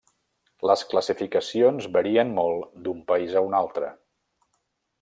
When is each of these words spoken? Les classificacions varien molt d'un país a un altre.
Les 0.69 0.83
classificacions 0.93 1.89
varien 1.97 2.33
molt 2.39 2.73
d'un 2.87 3.05
país 3.13 3.37
a 3.37 3.45
un 3.51 3.57
altre. 3.59 3.93